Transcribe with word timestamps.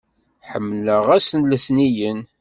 Ḥemmleɣ 0.51 1.05
ass 1.17 1.29
n 1.33 1.41
letniyen! 1.51 2.19